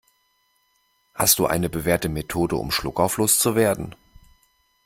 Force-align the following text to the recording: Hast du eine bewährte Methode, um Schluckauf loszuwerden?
Hast 1.13 1.37
du 1.37 1.45
eine 1.45 1.69
bewährte 1.69 2.09
Methode, 2.09 2.55
um 2.55 2.71
Schluckauf 2.71 3.17
loszuwerden? 3.17 3.93